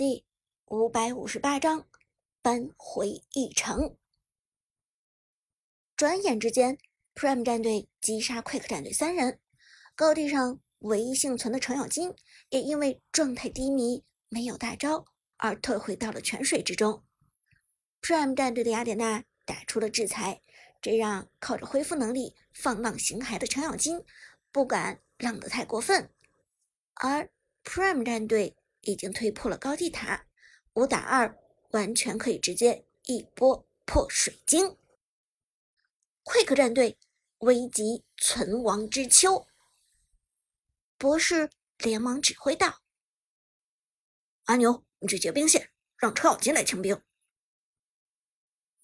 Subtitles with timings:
[0.00, 0.24] 第
[0.64, 1.86] 五百五十八章
[2.40, 3.98] 扳回一城。
[5.94, 6.78] 转眼之间
[7.14, 9.38] ，Prime 战队击杀 Quick 战队三人。
[9.94, 12.14] 高地上唯一幸存的程咬金，
[12.48, 15.04] 也因为状态低迷，没有大招，
[15.36, 17.04] 而退回到了泉水之中。
[18.00, 20.40] Prime 战队的雅典娜打出了制裁，
[20.80, 24.02] 这让靠着恢复能力放浪形骸的程咬金
[24.50, 26.10] 不敢浪得太过分。
[26.94, 27.28] 而
[27.62, 28.56] Prime 战队。
[28.82, 30.26] 已经推破了高地塔，
[30.74, 31.38] 五打二，
[31.70, 34.76] 完全可以直接一波破水晶。
[36.24, 36.98] Quick 战队
[37.38, 39.46] 危急存亡之秋，
[40.98, 42.82] 博士连忙指挥道
[44.44, 47.02] ：“阿牛，你去截兵线，让程咬金来清兵。”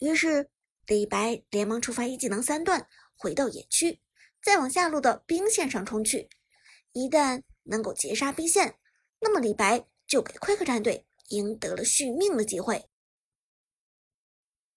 [0.00, 0.50] 于是
[0.86, 4.00] 李白连忙触发一技能三段，回到野区，
[4.42, 6.28] 再往下路的兵线上冲去。
[6.92, 8.78] 一旦能够截杀兵线，
[9.20, 12.88] 那么李白就给 Quick 战队赢得了续命的机会。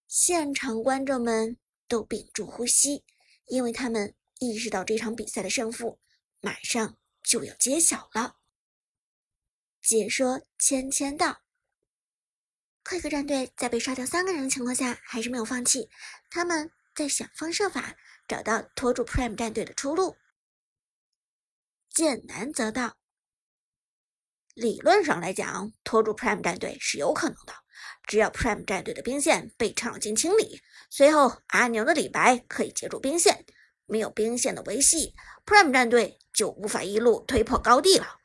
[0.08, 1.58] 现场观众们
[1.88, 3.06] 都屏住呼吸，
[3.46, 6.00] 因为他们意识到这场比赛的胜负
[6.42, 8.40] 马上就要揭晓了。
[9.80, 11.44] 解说芊芊道
[12.84, 15.88] ：“Quick 战队在被刷掉三个人的情况下，还是没有放弃，
[16.32, 17.96] 他们在想方设法
[18.28, 20.18] 找到拖住 Prime 战队的出路。”
[21.94, 22.98] 剑南则道。
[24.58, 27.54] 理论上来讲，拖住 Prime 战队是有可能的。
[28.08, 33.46] 只要 Prime 战队的兵线被程咬金清理，随后阿牛的李白可以接住兵线，
[33.86, 35.14] 没有兵线的维系
[35.46, 38.18] ，Prime 战队就无法一路推破高地了。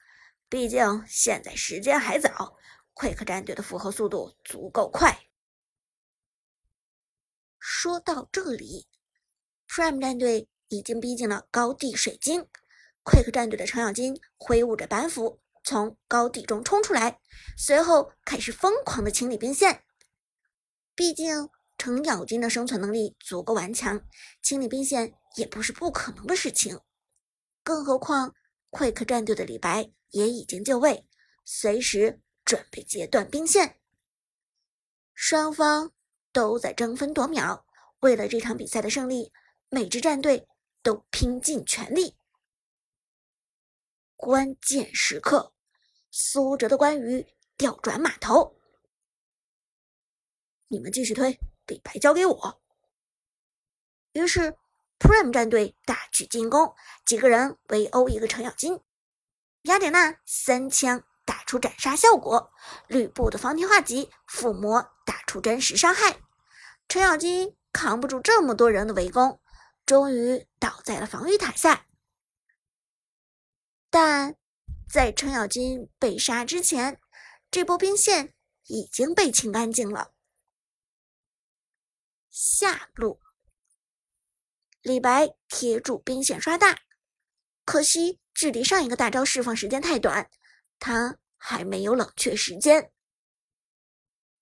[0.49, 2.57] 毕竟现在时间还早
[2.95, 5.27] ，Quick 战队的复活速度足够快。
[7.59, 8.89] 说到这里
[9.69, 12.49] ，Prime 战队已经逼近了高地水晶
[13.05, 15.42] ，Quick 战队的程咬金挥舞着板斧。
[15.65, 17.21] 从高地中冲出来，
[17.57, 19.85] 随后开始疯狂的清理兵线。
[20.95, 24.01] 毕竟程咬金的生存能力足够顽强，
[24.43, 26.81] 清理兵线也不是不可能的事情。
[27.63, 28.35] 更何况
[28.71, 31.07] 快克战队的李白也已经就位，
[31.45, 33.81] 随时准备截断兵线。
[35.15, 35.93] 双方
[36.33, 37.65] 都在争分夺秒，
[38.01, 39.33] 为了这场比赛的胜利，
[39.69, 40.49] 每支战队
[40.83, 42.17] 都拼尽全力。
[44.23, 45.53] 关键时刻，
[46.13, 47.27] 苏哲的关羽
[47.59, 48.57] 调转马头，
[50.69, 52.63] 你们继续推，李白交给我。
[54.13, 54.57] 于是
[55.01, 56.73] ，Prime 战队大举进攻，
[57.05, 58.81] 几个人围殴一个程咬金，
[59.63, 62.53] 雅典娜三枪打出斩杀效果，
[62.87, 66.21] 吕布的方天画戟附魔打出真实伤害，
[66.87, 69.41] 程咬金扛不住这么多人的围攻，
[69.85, 71.87] 终于倒在了防御塔下。
[73.93, 74.39] 但
[74.89, 76.99] 在程咬金被杀之前，
[77.51, 78.33] 这波兵线
[78.65, 80.15] 已经被清干净了。
[82.31, 83.21] 下路，
[84.81, 86.81] 李白贴住兵线刷大，
[87.67, 90.31] 可惜距离上一个大招释放时间太短，
[90.79, 92.91] 他还没有冷却时间。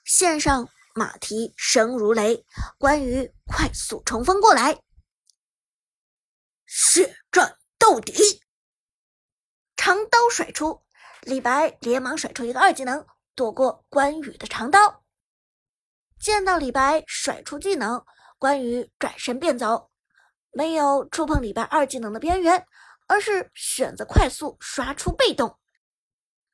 [0.04, 2.46] 线上马蹄声如雷，
[2.78, 4.80] 关羽快速冲锋过来，
[6.66, 8.14] 血战到底。
[9.82, 10.82] 长刀甩出，
[11.22, 15.02] 李白连忙甩出一个二技能，躲过关羽的长刀。
[16.20, 18.04] 见到李白甩出技能，
[18.38, 19.90] 关羽转身便走，
[20.50, 22.62] 没有触碰李白二技能的边缘，
[23.08, 25.58] 而是选择快速刷出被动。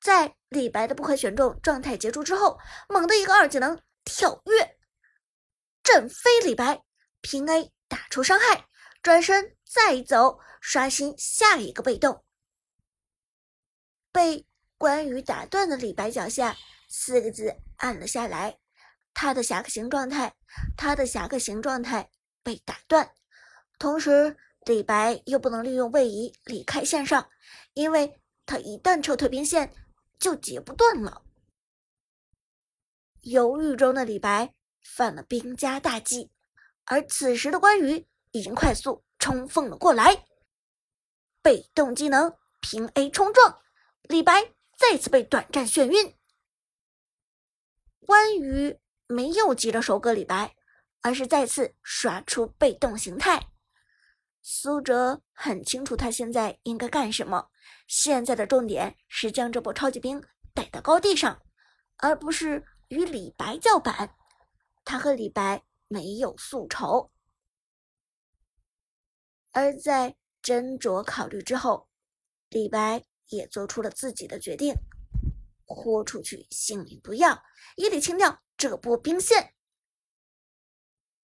[0.00, 2.56] 在李白的不可选中状态结束之后，
[2.88, 4.78] 猛的一个二技能跳跃，
[5.82, 6.80] 震飞李白，
[7.22, 8.68] 平 A 打出伤害，
[9.02, 12.22] 转身再走，刷新下一个被动。
[14.16, 14.46] 被
[14.78, 16.56] 关羽打断的李白脚下
[16.88, 18.58] 四个字按了下来，
[19.12, 20.34] 他的侠客行状态，
[20.74, 22.10] 他的侠客行状态
[22.42, 23.12] 被打断。
[23.78, 24.34] 同时，
[24.64, 27.28] 李白又不能利用位移离开线上，
[27.74, 29.70] 因为他一旦撤退兵线
[30.18, 31.20] 就截不断了。
[33.20, 36.30] 犹豫中的李白犯了兵家大忌，
[36.86, 40.24] 而此时的关羽已经快速冲锋了过来，
[41.42, 43.60] 被动技能平 A 冲撞。
[44.08, 46.14] 李白再次被短暂眩晕，
[48.00, 50.54] 关羽没有急着收割李白，
[51.02, 53.48] 而是再次刷出被动形态。
[54.42, 57.50] 苏哲很清楚他现在应该干什么，
[57.88, 60.22] 现在的重点是将这波超级兵
[60.54, 61.42] 带到高地上，
[61.96, 64.14] 而不是与李白叫板。
[64.84, 67.10] 他和李白没有宿仇，
[69.50, 71.88] 而在斟酌考虑之后，
[72.50, 73.02] 李白。
[73.28, 74.74] 也做出了自己的决定，
[75.66, 77.42] 豁出去性命不要，
[77.76, 79.54] 也得清掉这波兵线。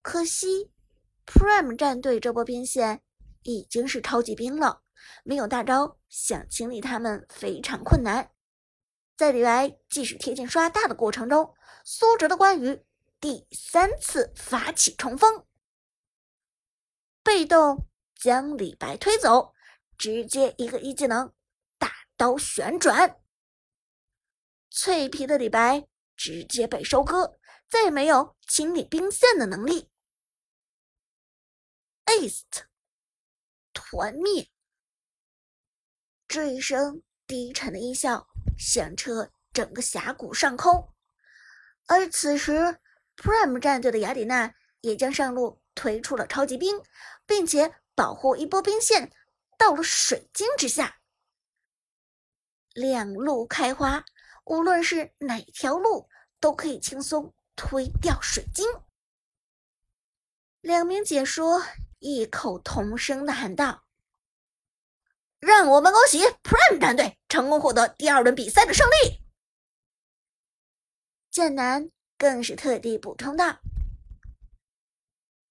[0.02, 0.70] 可惜
[1.26, 3.02] ，Prime 战队这波兵线
[3.42, 4.82] 已经是超级兵了，
[5.22, 8.30] 没有大招，想清理他们非常困难。
[9.16, 11.54] 在李白继续贴近刷大的过程中，
[11.84, 12.84] 苏哲的关羽
[13.20, 15.46] 第三次发起冲锋，
[17.22, 17.86] 被动
[18.16, 19.54] 将李白推走，
[19.96, 21.32] 直接一个一技能
[22.16, 23.20] 刀旋转，
[24.70, 27.38] 脆皮的李白直接被收割，
[27.68, 29.90] 再也没有清理兵线的能力。
[32.06, 32.42] Ace，
[33.72, 34.50] 团灭，
[36.28, 38.28] 这一声低沉的音效。
[38.56, 40.94] 响彻整个峡谷上空，
[41.86, 42.78] 而此时
[43.16, 46.80] ，Prime 战队的雅典娜也将上路推出了超级兵，
[47.26, 49.12] 并且保护一波兵线
[49.58, 51.00] 到了水晶之下，
[52.74, 54.04] 两路开花，
[54.44, 56.10] 无论是哪条路
[56.40, 58.66] 都可以轻松推掉水晶。
[60.60, 61.62] 两名解说
[62.00, 63.84] 异口同声的喊道。
[65.38, 69.22] 让我们恭喜 Prime 战队成功获得第二轮比赛的胜利。
[71.30, 73.60] 剑南更是特地补充道：“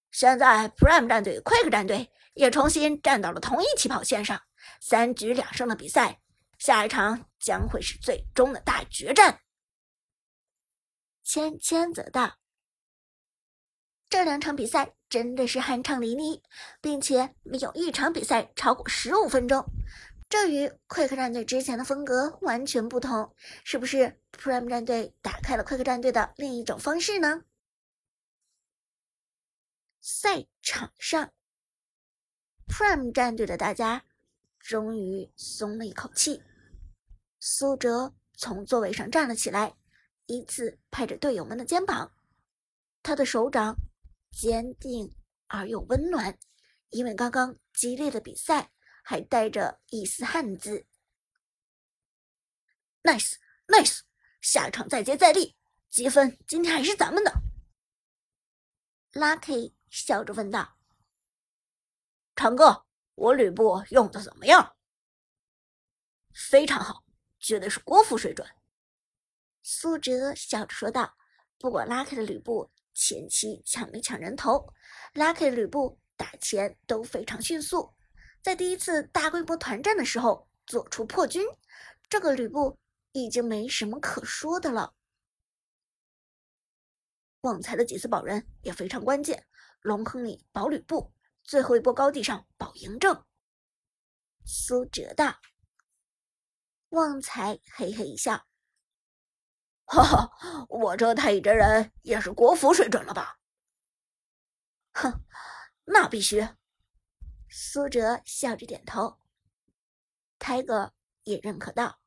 [0.09, 4.41] 现在 Prime 战队、Quick 战队也重新站到了同一起跑线上，
[4.81, 6.22] 三局两胜的比赛，
[6.63, 9.41] 下一场将会是最终的大决战。”
[11.21, 12.37] 芊芊则道
[14.07, 16.41] ：“这两场比赛。”真的是酣畅淋漓，
[16.81, 19.63] 并且没有一场比赛超过十五分钟，
[20.27, 23.35] 这与 Quick 战队之前的风格完全不同。
[23.63, 27.43] 是不是 Prime 战队打开了 Quick 战队的另一种方式呢？
[30.01, 31.31] 赛场上
[32.67, 34.03] ，Prime 战队的大家
[34.57, 36.41] 终于松了一口气。
[37.45, 39.75] 苏哲从座位上站了起来，
[40.27, 42.13] 依次拍着队友们的肩膀，
[43.03, 43.75] 他的手掌。
[44.31, 45.13] 坚定
[45.47, 46.39] 而又温暖，
[46.89, 48.71] 因为刚刚激烈的比赛
[49.03, 50.87] 还带着一丝汗渍。
[53.03, 53.99] Nice，Nice，
[54.41, 55.55] 下场再接再厉，
[55.91, 57.31] 积分今天还是咱们的。
[59.11, 60.79] Lucky 笑着问道
[62.35, 64.75] ：“长哥，我吕布用的怎么样？”
[66.33, 67.03] 非常好，
[67.43, 68.47] 绝对是国服水准。
[69.61, 71.15] 苏哲笑着说道
[71.59, 74.71] ：“不管 Lucky 的吕布。”前期抢没抢人头
[75.15, 77.91] ，Lucky 吕布打钱都非常迅速，
[78.39, 81.43] 在第一次大规模团战的时候做出破军，
[82.07, 82.77] 这个吕布
[83.11, 84.93] 已经没什么可说的了。
[87.41, 89.43] 旺财的几次保人也非常关键，
[89.81, 91.11] 龙坑里保吕布，
[91.43, 93.25] 最后一波高地上保嬴政。
[94.45, 95.41] 苏哲道，
[96.93, 98.45] 旺财嘿嘿一笑。
[99.85, 103.39] 哈哈，我这太乙真人也是国服水准了吧？
[104.93, 105.25] 哼，
[105.85, 106.47] 那必须。
[107.49, 109.19] 苏哲笑着点头。
[110.37, 110.93] 泰哥
[111.23, 111.99] 也认可道：“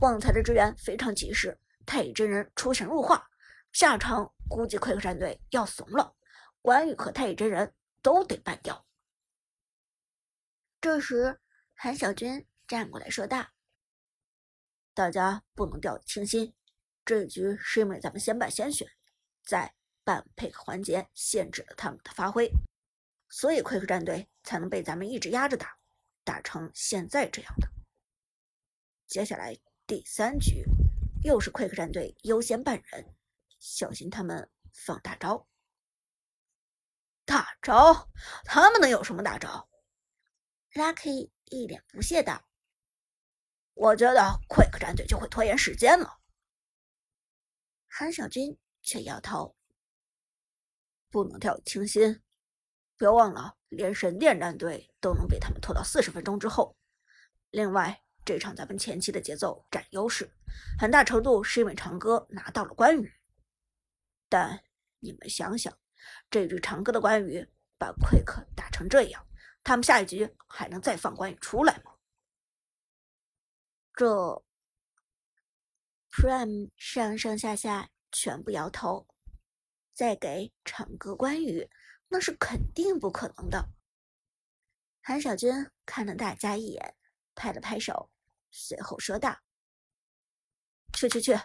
[0.00, 3.30] 旺财的支援非常及时，太乙真人出神入化，
[3.72, 6.16] 下场估计快客战队要怂了，
[6.60, 7.72] 关羽和太乙真人
[8.02, 8.84] 都得办掉。”
[10.80, 11.40] 这时，
[11.74, 13.48] 韩小军站过来说道。
[14.94, 16.54] 大家不能掉以轻心，
[17.04, 18.88] 这一局是因为咱们先败先选，
[19.42, 19.74] 在
[20.04, 22.48] 半配合环节限制了他们的发挥，
[23.28, 25.78] 所以 Quick 战队才能被咱们一直压着打，
[26.22, 27.68] 打成现在这样的。
[29.08, 30.62] 接下来第三局
[31.24, 33.16] 又是 Quick 战队优先办人，
[33.58, 35.48] 小心他们放大招。
[37.24, 38.08] 大招？
[38.44, 39.68] 他们能有什么大招
[40.74, 42.44] ？Lucky 一脸不屑道。
[43.74, 46.18] 我觉得 Quick 战队就会拖延时间了。
[47.88, 49.56] 韩小军却摇头
[51.10, 52.22] ：“不能掉以轻心，
[52.96, 56.76] 别忘了，连神殿战队都能被他们拖到四十分钟之后。
[57.50, 60.30] 另外，这场咱们前期的节奏占优势，
[60.78, 63.12] 很大程度是因为长歌拿到了关羽。
[64.28, 64.62] 但
[64.98, 65.76] 你们想想，
[66.30, 67.48] 这局长歌的关羽
[67.78, 69.26] 把 Quick 打成这样，
[69.64, 71.92] 他们下一局还能再放关羽出来吗？”
[74.00, 74.42] 这
[76.10, 79.06] Prime 上上下下全部摇头，
[79.92, 81.68] 再给长歌关羽，
[82.08, 83.68] 那是肯定不可能的。
[85.02, 85.52] 韩小军
[85.84, 86.96] 看了大家一眼，
[87.34, 88.10] 拍了拍手，
[88.50, 89.38] 随后说道
[90.96, 91.38] ：“去去去，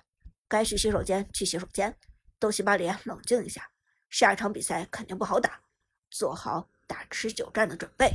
[0.47, 1.99] 该去洗手间去洗手间，
[2.39, 3.69] 都洗把脸，冷静一下。
[4.09, 5.61] 下一场比赛肯定不好打，
[6.09, 8.13] 做好打持久战的准备。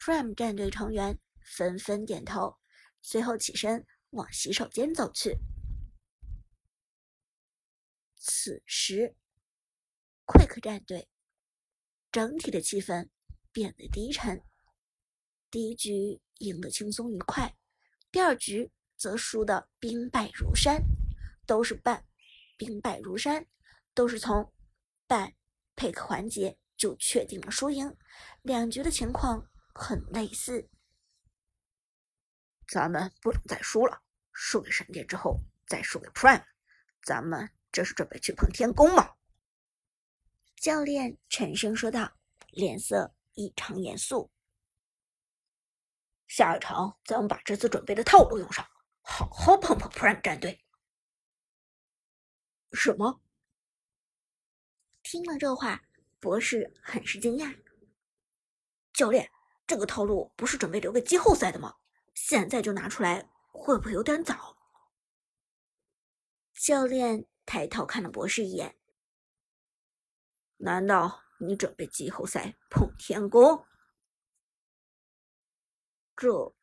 [0.00, 1.20] ”Prime 战队成员。
[1.46, 2.58] 纷纷点头，
[3.00, 5.38] 随后起身往洗手间走去。
[8.16, 9.14] 此时
[10.26, 11.08] ，Quick 战队
[12.10, 13.08] 整体的气氛
[13.52, 14.42] 变得低沉。
[15.48, 17.56] 第一局赢得轻松愉快，
[18.10, 20.82] 第二局则输得兵败如山，
[21.46, 22.04] 都是半
[22.58, 23.46] 兵败如山，
[23.94, 24.52] 都是从
[25.06, 25.34] 半
[25.76, 27.96] pick 环节就确定了输赢。
[28.42, 30.68] 两局的情况很类似。
[32.66, 36.44] 咱们不能再输了，输给闪电之后再输给 Prime，
[37.02, 39.14] 咱们这是准备去碰天宫吗？
[40.56, 42.16] 教练沉声说道，
[42.50, 44.30] 脸色异常严肃。
[46.26, 48.66] 下一场，咱们把这次准备的套路用上，
[49.00, 50.64] 好好碰碰 Prime 战队。
[52.72, 53.20] 什么？
[55.02, 55.84] 听了这话，
[56.18, 57.56] 博士很是惊讶。
[58.92, 59.30] 教练，
[59.66, 61.76] 这个套路不是准备留给季后赛的吗？
[62.16, 64.56] 现在就拿出来，会不会有点早？
[66.54, 68.74] 教练抬头看了博士一眼。
[70.56, 73.66] 难道你准备季后赛碰天宫？
[76.16, 76.54] 这，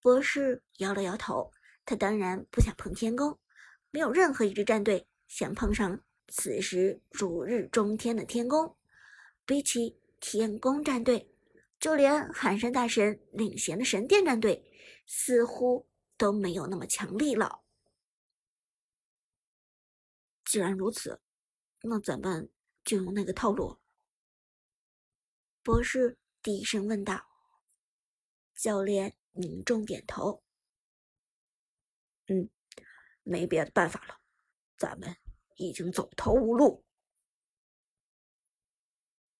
[0.00, 1.52] 博士摇了摇头。
[1.84, 3.38] 他当然不想碰天宫，
[3.90, 8.76] 没有任何一支战队想碰上此时如日中天的天宫。
[9.44, 11.29] 比起天宫战队，
[11.80, 14.70] 就连寒山大神领衔的神殿战队，
[15.06, 17.64] 似乎都没有那么强力了。
[20.44, 21.20] 既然如此，
[21.82, 22.50] 那咱们
[22.84, 23.80] 就用那个套路。
[25.62, 27.26] 博士低声问道。
[28.54, 30.42] 教练凝重点头。
[32.26, 32.50] 嗯，
[33.22, 34.20] 没别的办法了，
[34.76, 35.16] 咱们
[35.56, 36.84] 已经走投无路。